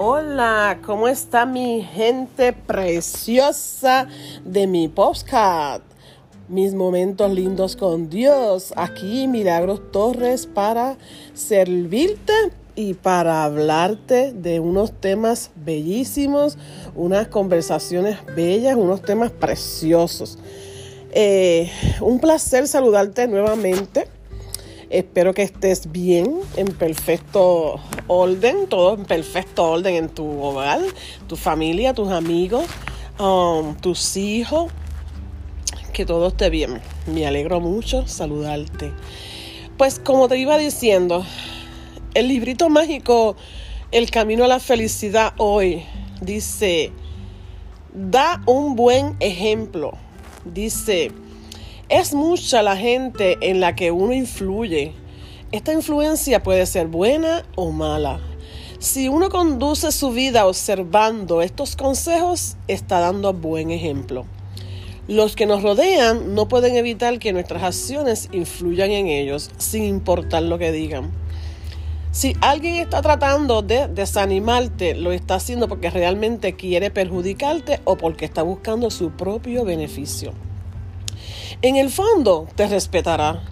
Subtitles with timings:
[0.00, 4.06] Hola, ¿cómo está mi gente preciosa
[4.44, 5.82] de mi postcard?
[6.48, 8.72] Mis momentos lindos con Dios.
[8.76, 10.96] Aquí Milagros Torres para
[11.34, 12.32] servirte
[12.76, 16.56] y para hablarte de unos temas bellísimos,
[16.94, 20.38] unas conversaciones bellas, unos temas preciosos.
[21.10, 24.06] Eh, un placer saludarte nuevamente.
[24.90, 30.80] Espero que estés bien, en perfecto orden, todo en perfecto orden en tu hogar,
[31.28, 32.64] tu familia, tus amigos,
[33.20, 34.72] um, tus hijos,
[35.92, 36.80] que todo esté bien.
[37.06, 38.92] Me alegro mucho saludarte.
[39.76, 41.24] Pues como te iba diciendo,
[42.14, 43.36] el librito mágico
[43.92, 45.84] El Camino a la Felicidad hoy
[46.20, 46.90] dice,
[47.94, 49.92] da un buen ejemplo.
[50.44, 51.12] Dice,
[51.88, 54.94] es mucha la gente en la que uno influye.
[55.50, 58.20] Esta influencia puede ser buena o mala.
[58.80, 64.26] Si uno conduce su vida observando estos consejos, está dando buen ejemplo.
[65.08, 70.42] Los que nos rodean no pueden evitar que nuestras acciones influyan en ellos, sin importar
[70.42, 71.10] lo que digan.
[72.10, 78.26] Si alguien está tratando de desanimarte, lo está haciendo porque realmente quiere perjudicarte o porque
[78.26, 80.34] está buscando su propio beneficio.
[81.62, 83.42] En el fondo te respetará.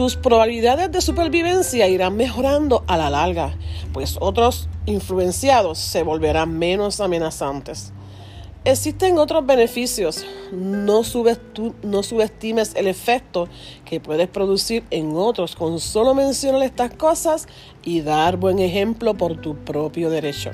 [0.00, 3.54] Tus probabilidades de supervivencia irán mejorando a la larga,
[3.92, 7.92] pues otros influenciados se volverán menos amenazantes.
[8.64, 10.24] Existen otros beneficios.
[10.52, 13.46] No, subestimes el efecto
[13.84, 17.46] que puedes producir en otros con solo mencionar estas cosas
[17.84, 20.52] y dar buen ejemplo por tu propio derecho.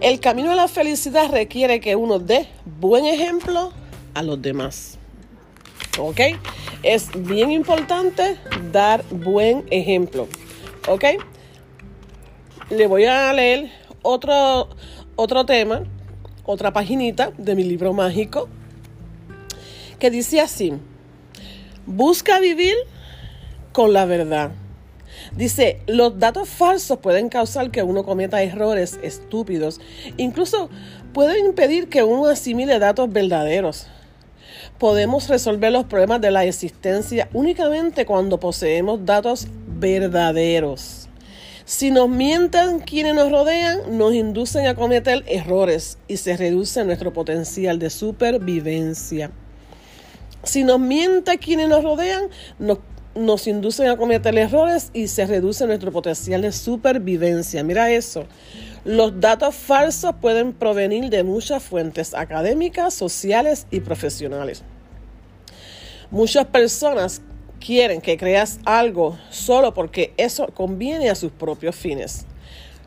[0.00, 2.48] El camino a la felicidad requiere que uno dé
[2.80, 3.70] buen ejemplo
[4.14, 4.95] a los demás.
[5.98, 6.20] ¿Ok?
[6.82, 8.36] Es bien importante
[8.72, 10.28] dar buen ejemplo,
[10.88, 11.04] ¿ok?
[12.70, 13.70] Le voy a leer
[14.02, 14.68] otro,
[15.16, 15.84] otro tema,
[16.44, 18.48] otra paginita de mi libro mágico,
[19.98, 20.74] que dice así,
[21.86, 22.74] busca vivir
[23.72, 24.52] con la verdad.
[25.34, 29.80] Dice, los datos falsos pueden causar que uno cometa errores estúpidos,
[30.16, 30.68] incluso
[31.12, 33.88] pueden impedir que uno asimile datos verdaderos
[34.78, 41.08] podemos resolver los problemas de la existencia únicamente cuando poseemos datos verdaderos.
[41.64, 47.12] Si nos mienten quienes nos rodean, nos inducen a cometer errores y se reduce nuestro
[47.12, 49.32] potencial de supervivencia.
[50.44, 52.28] Si nos mienten quienes nos rodean,
[52.60, 52.78] nos,
[53.16, 57.64] nos inducen a cometer errores y se reduce nuestro potencial de supervivencia.
[57.64, 58.26] Mira eso.
[58.86, 64.62] Los datos falsos pueden provenir de muchas fuentes académicas, sociales y profesionales.
[66.12, 67.20] Muchas personas
[67.58, 72.26] quieren que creas algo solo porque eso conviene a sus propios fines.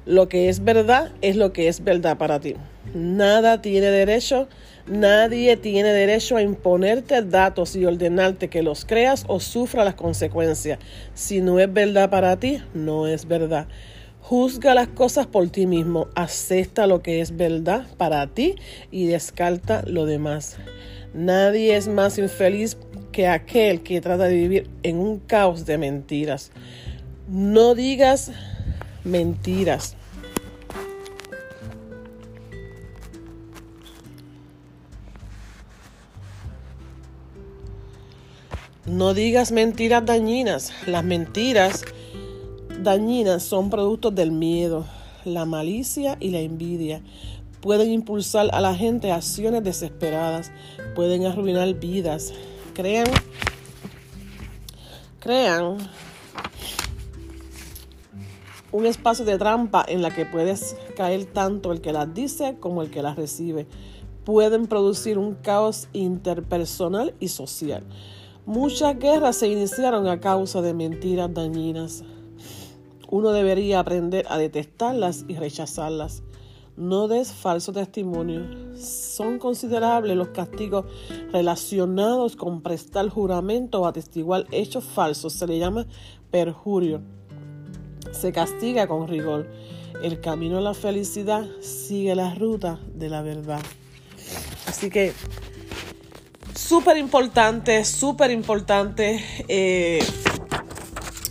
[0.05, 2.55] Lo que es verdad es lo que es verdad para ti.
[2.93, 4.47] Nada tiene derecho,
[4.87, 10.79] nadie tiene derecho a imponerte datos y ordenarte que los creas o sufra las consecuencias.
[11.13, 13.67] Si no es verdad para ti, no es verdad.
[14.21, 18.55] Juzga las cosas por ti mismo, acepta lo que es verdad para ti
[18.91, 20.57] y descarta lo demás.
[21.13, 22.77] Nadie es más infeliz
[23.11, 26.51] que aquel que trata de vivir en un caos de mentiras.
[27.27, 28.31] No digas
[29.03, 29.95] mentiras.
[38.85, 40.73] No digas mentiras dañinas.
[40.87, 41.85] Las mentiras
[42.83, 44.85] dañinas son productos del miedo,
[45.25, 47.01] la malicia y la envidia.
[47.61, 50.51] Pueden impulsar a la gente a acciones desesperadas,
[50.95, 52.33] pueden arruinar vidas.
[52.73, 53.07] Crean,
[55.19, 55.77] crean
[58.71, 62.81] un espacio de trampa en la que puedes caer tanto el que las dice como
[62.81, 63.67] el que las recibe.
[64.23, 67.83] Pueden producir un caos interpersonal y social.
[68.45, 72.03] Muchas guerras se iniciaron a causa de mentiras dañinas.
[73.11, 76.21] Uno debería aprender a detestarlas y rechazarlas.
[76.77, 78.45] No des falso testimonio.
[78.77, 80.85] Son considerables los castigos
[81.31, 85.33] relacionados con prestar juramento o atestiguar hechos falsos.
[85.33, 85.87] Se le llama
[86.29, 87.01] perjurio.
[88.11, 89.49] Se castiga con rigor.
[90.03, 93.61] El camino a la felicidad sigue la ruta de la verdad.
[94.67, 95.13] Así que
[96.55, 99.99] súper importante, súper importante eh,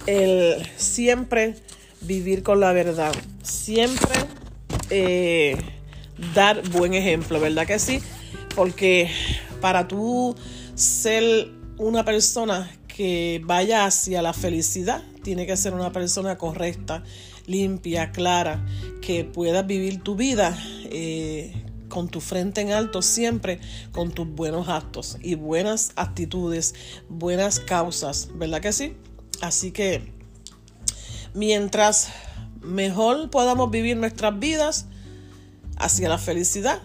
[0.07, 1.68] el siempre
[2.01, 3.13] vivir con la verdad.
[3.43, 4.15] Siempre
[4.91, 5.57] eh,
[6.35, 8.01] dar buen ejemplo, ¿verdad que sí?
[8.55, 9.11] Porque
[9.61, 10.35] para tú
[10.75, 17.05] ser una persona que vaya hacia la felicidad, tiene que ser una persona correcta
[17.47, 18.65] limpia, clara,
[19.01, 20.57] que puedas vivir tu vida
[20.91, 23.59] eh, con tu frente en alto siempre,
[23.93, 26.75] con tus buenos actos y buenas actitudes,
[27.09, 28.97] buenas causas, ¿verdad que sí?
[29.41, 30.18] Así que
[31.39, 32.09] mientras
[32.61, 34.87] mejor podamos vivir nuestras vidas
[35.77, 36.83] hacia la felicidad,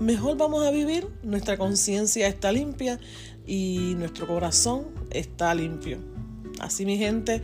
[0.00, 2.98] mejor vamos a vivir, nuestra conciencia está limpia
[3.46, 5.98] y nuestro corazón está limpio.
[6.60, 7.42] Así mi gente,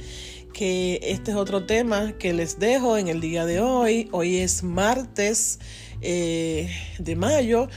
[0.55, 4.08] que este es otro tema que les dejo en el día de hoy.
[4.12, 5.58] Hoy es martes
[6.00, 7.69] eh, de mayo,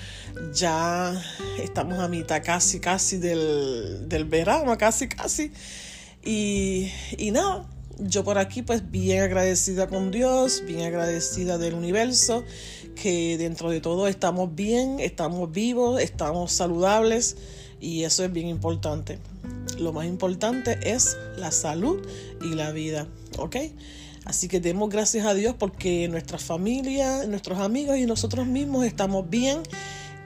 [0.53, 1.21] ya
[1.61, 5.51] estamos a mitad casi, casi del, del verano, casi, casi.
[6.23, 7.65] Y, y nada,
[7.99, 12.43] yo por aquí pues bien agradecida con Dios, bien agradecida del universo,
[12.95, 17.37] que dentro de todo estamos bien, estamos vivos, estamos saludables
[17.79, 19.19] y eso es bien importante.
[19.77, 22.05] Lo más importante es la salud
[22.41, 23.07] y la vida,
[23.37, 23.57] ¿ok?
[24.25, 29.29] Así que demos gracias a Dios porque nuestra familia, nuestros amigos y nosotros mismos estamos
[29.29, 29.59] bien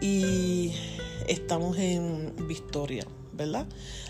[0.02, 0.74] y
[1.28, 3.66] estamos en victoria, ¿verdad?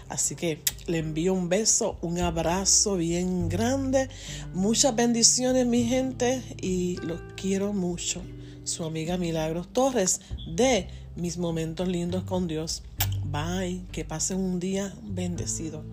[0.09, 4.09] Así que le envío un beso, un abrazo bien grande,
[4.53, 8.21] muchas bendiciones mi gente y los quiero mucho.
[8.63, 12.83] Su amiga Milagros Torres de Mis Momentos Lindos con Dios.
[13.25, 15.83] Bye, que pasen un día bendecido.